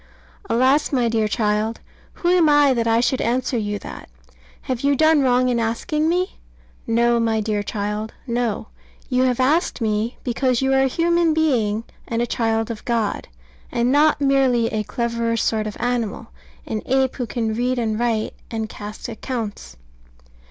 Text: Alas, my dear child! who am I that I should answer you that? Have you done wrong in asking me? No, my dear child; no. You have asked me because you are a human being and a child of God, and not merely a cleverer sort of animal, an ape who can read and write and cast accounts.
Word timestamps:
Alas, 0.49 0.91
my 0.91 1.07
dear 1.07 1.27
child! 1.27 1.79
who 2.13 2.29
am 2.29 2.49
I 2.49 2.73
that 2.73 2.87
I 2.87 3.01
should 3.01 3.21
answer 3.21 3.55
you 3.55 3.77
that? 3.77 4.09
Have 4.63 4.81
you 4.81 4.95
done 4.95 5.21
wrong 5.21 5.47
in 5.47 5.59
asking 5.59 6.09
me? 6.09 6.39
No, 6.87 7.19
my 7.19 7.39
dear 7.39 7.61
child; 7.61 8.11
no. 8.25 8.69
You 9.09 9.21
have 9.25 9.39
asked 9.39 9.79
me 9.79 10.17
because 10.23 10.59
you 10.59 10.73
are 10.73 10.81
a 10.81 10.87
human 10.87 11.35
being 11.35 11.83
and 12.07 12.19
a 12.19 12.25
child 12.25 12.71
of 12.71 12.83
God, 12.83 13.27
and 13.71 13.91
not 13.91 14.19
merely 14.19 14.69
a 14.73 14.81
cleverer 14.83 15.37
sort 15.37 15.67
of 15.67 15.77
animal, 15.79 16.29
an 16.65 16.81
ape 16.87 17.17
who 17.17 17.27
can 17.27 17.53
read 17.53 17.77
and 17.77 17.99
write 17.99 18.33
and 18.49 18.67
cast 18.69 19.07
accounts. 19.07 19.77